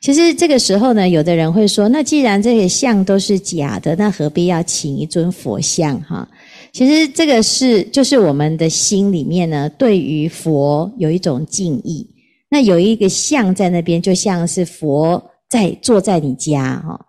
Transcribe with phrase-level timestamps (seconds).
[0.00, 6.28] 其实这个时候呢，有的人会说：“那既然这些像都是假的，那何必要请一尊佛像？”哈，
[6.72, 12.06] 其实这个是就是我们的心里面呢，对于佛有一种敬意。
[12.50, 17.00] 那有一个像在那边，就像是佛在坐在你家哈。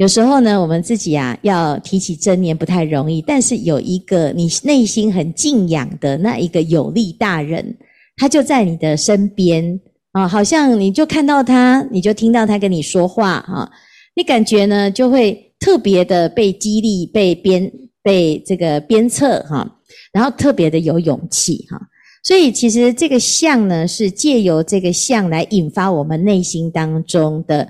[0.00, 7.76] 有时候呢，我们自己啊要提起真念不太容易，但是有一个你内心很敬仰的那一个有力大人，
[8.16, 9.78] 他就在你的身边。
[10.12, 13.70] 啊，好像你就看到他，你就听到他跟你说话，哈，
[14.16, 17.70] 你感觉呢就会特别的被激励、被鞭、
[18.02, 19.70] 被这个鞭策，哈，
[20.14, 21.78] 然后特别的有勇气，哈。
[22.24, 27.68] 所以其实这个像呢，是借由这个像来引发我们内心当中的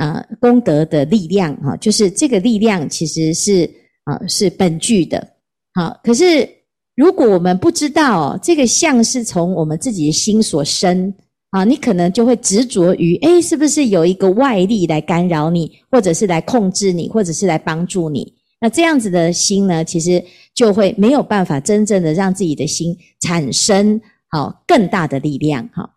[0.00, 3.70] 啊功德的力量，哈，就是这个力量其实是
[4.04, 5.28] 啊是本具的，
[5.74, 6.00] 好。
[6.02, 6.48] 可是
[6.96, 11.14] 如果我们不知道这个像是从我们自己的心所生。
[11.50, 18.32] 啊，你可能就会执着于，诶，是不是有一个外力来干扰你，或者是来控制你，或者是来帮助你？
[18.60, 25.90] 那这样子的心呢，其实就会没有办法真正的让自己的心产生好更大的力量哈。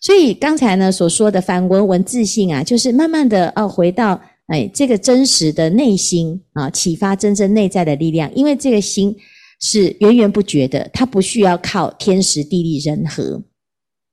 [0.00, 9.14] 所以刚才呢所说的反文文自性啊，就是慢慢的哦回到诶这个真实的内心啊，启发真正内在的力量，因为这个心
[9.60, 13.42] 是源源不绝的，它不需要靠天时地利人和。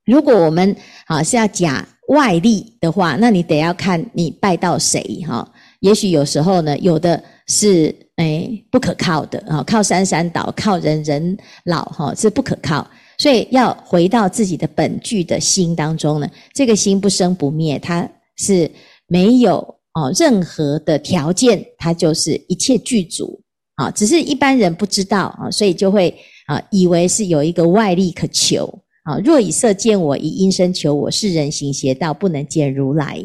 [0.06, 5.50] 如果我们啊是要讲外力的话，那你得要看你拜到谁哈。
[5.80, 12.86] 也许有时候呢，有的是诶不可靠的啊，靠山山倒，靠人人老哈，是不可靠。
[13.18, 18.70] 所以要回到自己的本具的心当中呢，这个心不生不灭，它是
[19.08, 19.58] 没有
[19.94, 23.42] 哦任何的条件，它就是一切具足
[23.76, 23.90] 啊。
[23.92, 26.16] 只是一般人不知道啊，所以就会
[26.46, 28.68] 啊以为是有一个外力可求。
[29.08, 29.18] 啊！
[29.24, 33.24] 若以色见我，以音声求我，是人行邪道，不能见如来。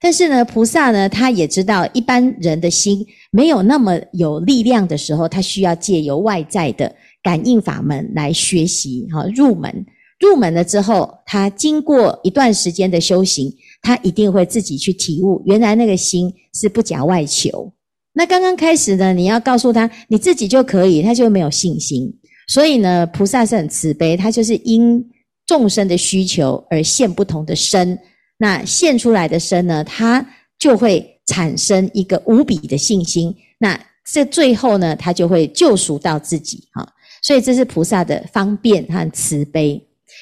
[0.00, 6.90] 但是呢，菩萨呢，他也知道一般人的心没有那么有力量的时候，他需要借由外在的
[7.22, 9.84] 感应法门来学习，哈，入门。
[10.18, 13.50] 入门了之后，他经过一段时间的修行，
[13.82, 17.72] 他一定会自己去体悟，原来那个心是不假外求。
[18.12, 22.10] 那刚刚开始呢，你要告诉他你自己就可以，他就没有信心。
[22.48, 25.02] 所以呢，菩萨是很慈悲，他就是因
[25.46, 27.98] 众生的需求而现不同的身。
[28.42, 30.26] 那现出来的身呢，他
[30.58, 33.36] 就会产生一个无比的信心。
[33.58, 33.78] 那
[34.10, 36.88] 这最后呢，他就会救赎到自己哈。
[37.20, 39.78] 所以这是菩萨的方便和慈悲。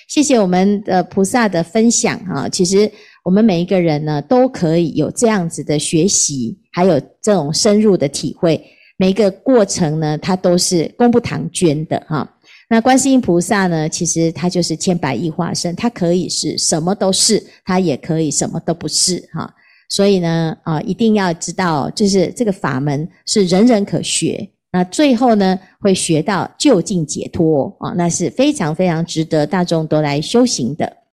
[0.09, 2.49] 谢谢我们的菩萨的分享啊。
[2.49, 2.91] 其实
[3.23, 8.61] 我们每一个人呢，都可以有这样子的学习，还有这种深入的体会。
[8.97, 12.29] 每一个过程呢，它都是功不唐捐的哈。
[12.71, 19.51] 那观世音菩萨呢，其实他就是千百亿化身，他可以是什么都是，他也可以什么都不是哈。
[19.89, 24.47] 所以呢，啊，一定要知道，就是这个法门是人人可学。
[24.71, 30.99] 那最后呢，会学到就近解脱啊，那是非常非常值得大众都来修行的。